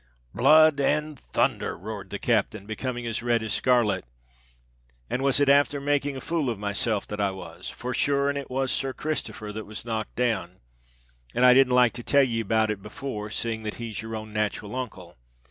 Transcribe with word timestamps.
"Blood 0.33 0.79
and 0.79 1.15
thunther!" 1.15 1.77
roared 1.77 2.09
the 2.09 2.17
captain, 2.17 2.65
becoming 2.65 3.05
as 3.05 3.21
red 3.21 3.43
as 3.43 3.53
scarlet; 3.53 4.03
"and 5.11 5.21
was 5.21 5.39
it 5.39 5.47
afther 5.47 5.79
making 5.79 6.17
a 6.17 6.21
fool 6.21 6.49
of 6.49 6.57
myself 6.57 7.05
that 7.05 7.21
I 7.21 7.29
was? 7.29 7.69
For 7.69 7.93
sure 7.93 8.27
and 8.27 8.35
it 8.35 8.49
was 8.49 8.71
Sir 8.71 8.93
Christopher 8.93 9.53
that 9.53 9.65
was 9.67 9.85
knocked 9.85 10.15
down—and 10.15 11.45
I 11.45 11.53
didn't 11.53 11.75
like 11.75 11.93
to 11.93 12.03
tell 12.03 12.23
ye 12.23 12.39
about 12.39 12.71
it 12.71 12.81
before, 12.81 13.29
seeing 13.29 13.61
that 13.61 13.75
he's 13.75 14.01
your 14.01 14.15
own 14.15 14.33
nat'ral 14.33 14.75
uncle. 14.75 15.17